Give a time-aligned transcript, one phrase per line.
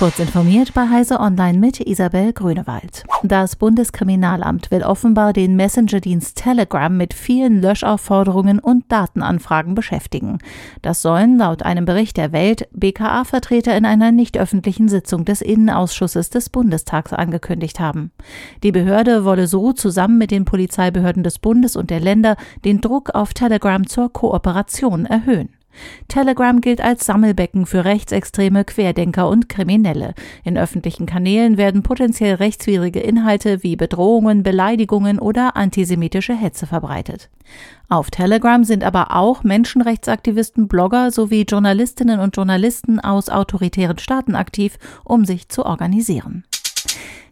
[0.00, 3.04] Kurz informiert bei Heise Online mit Isabel Grünewald.
[3.22, 10.38] Das Bundeskriminalamt will offenbar den Messenger-Dienst Telegram mit vielen Löschaufforderungen und Datenanfragen beschäftigen.
[10.80, 16.30] Das sollen laut einem Bericht der Welt BKA-Vertreter in einer nicht öffentlichen Sitzung des Innenausschusses
[16.30, 18.10] des Bundestags angekündigt haben.
[18.62, 23.10] Die Behörde wolle so zusammen mit den Polizeibehörden des Bundes und der Länder den Druck
[23.14, 25.50] auf Telegram zur Kooperation erhöhen.
[26.08, 30.14] Telegram gilt als Sammelbecken für Rechtsextreme, Querdenker und Kriminelle.
[30.44, 37.30] In öffentlichen Kanälen werden potenziell rechtswidrige Inhalte wie Bedrohungen, Beleidigungen oder antisemitische Hetze verbreitet.
[37.88, 44.78] Auf Telegram sind aber auch Menschenrechtsaktivisten, Blogger sowie Journalistinnen und Journalisten aus autoritären Staaten aktiv,
[45.04, 46.44] um sich zu organisieren.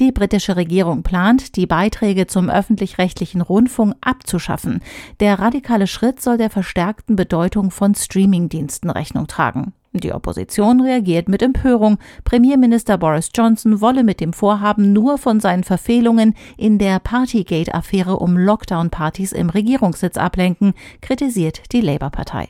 [0.00, 4.80] Die britische Regierung plant, die Beiträge zum öffentlich-rechtlichen Rundfunk abzuschaffen.
[5.20, 9.74] Der radikale Schritt soll der verstärkten Bedeutung von Streamingdiensten Rechnung tragen.
[9.92, 11.98] Die Opposition reagiert mit Empörung.
[12.24, 18.38] Premierminister Boris Johnson wolle mit dem Vorhaben nur von seinen Verfehlungen in der Partygate-Affäre um
[18.38, 22.48] Lockdown-Partys im Regierungssitz ablenken, kritisiert die Labour-Partei.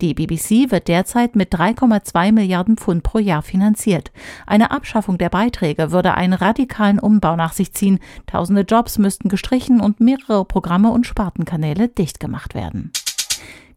[0.00, 4.12] Die BBC wird derzeit mit 3,2 Milliarden Pfund pro Jahr finanziert.
[4.46, 7.98] Eine Abschaffung der Beiträge würde einen radikalen Umbau nach sich ziehen.
[8.26, 12.92] Tausende Jobs müssten gestrichen und mehrere Programme und Spartenkanäle dicht gemacht werden.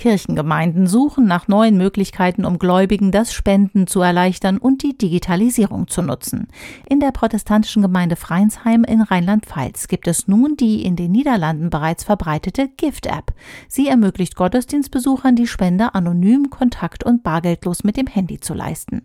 [0.00, 6.00] Kirchengemeinden suchen nach neuen Möglichkeiten, um Gläubigen das Spenden zu erleichtern und die Digitalisierung zu
[6.00, 6.48] nutzen.
[6.88, 12.04] In der protestantischen Gemeinde Freinsheim in Rheinland-Pfalz gibt es nun die in den Niederlanden bereits
[12.04, 13.34] verbreitete Gift-App.
[13.68, 19.02] Sie ermöglicht Gottesdienstbesuchern die Spende anonym, kontakt- und bargeldlos mit dem Handy zu leisten.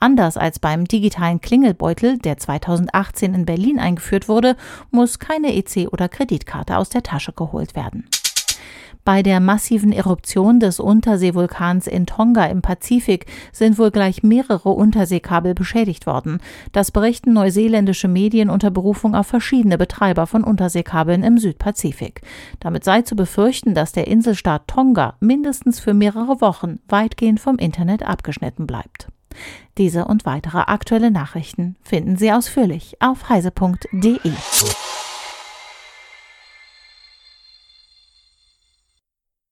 [0.00, 4.56] Anders als beim digitalen Klingelbeutel, der 2018 in Berlin eingeführt wurde,
[4.90, 8.08] muss keine EC oder Kreditkarte aus der Tasche geholt werden.
[9.04, 15.54] Bei der massiven Eruption des Unterseevulkans in Tonga im Pazifik sind wohl gleich mehrere Unterseekabel
[15.54, 16.38] beschädigt worden.
[16.70, 22.20] Das berichten neuseeländische Medien unter Berufung auf verschiedene Betreiber von Unterseekabeln im Südpazifik.
[22.60, 28.04] Damit sei zu befürchten, dass der Inselstaat Tonga mindestens für mehrere Wochen weitgehend vom Internet
[28.04, 29.08] abgeschnitten bleibt.
[29.78, 34.30] Diese und weitere aktuelle Nachrichten finden Sie ausführlich auf heise.de.